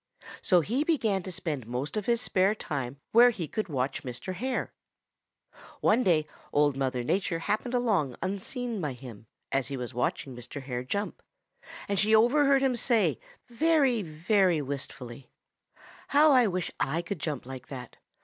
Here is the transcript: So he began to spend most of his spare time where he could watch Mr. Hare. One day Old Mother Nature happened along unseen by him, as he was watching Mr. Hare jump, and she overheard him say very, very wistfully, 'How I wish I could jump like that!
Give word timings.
So 0.41 0.61
he 0.61 0.83
began 0.83 1.21
to 1.21 1.31
spend 1.31 1.67
most 1.67 1.95
of 1.95 2.07
his 2.07 2.19
spare 2.19 2.55
time 2.55 2.99
where 3.11 3.29
he 3.29 3.47
could 3.47 3.69
watch 3.69 4.01
Mr. 4.01 4.33
Hare. 4.33 4.73
One 5.79 6.01
day 6.03 6.25
Old 6.51 6.75
Mother 6.75 7.03
Nature 7.03 7.37
happened 7.37 7.75
along 7.75 8.15
unseen 8.19 8.81
by 8.81 8.93
him, 8.93 9.27
as 9.51 9.67
he 9.67 9.77
was 9.77 9.93
watching 9.93 10.35
Mr. 10.35 10.63
Hare 10.63 10.83
jump, 10.83 11.21
and 11.87 11.99
she 11.99 12.15
overheard 12.15 12.63
him 12.63 12.75
say 12.75 13.19
very, 13.47 14.01
very 14.01 14.59
wistfully, 14.59 15.29
'How 16.07 16.31
I 16.31 16.47
wish 16.47 16.71
I 16.79 17.03
could 17.03 17.19
jump 17.19 17.45
like 17.45 17.67
that! 17.67 17.97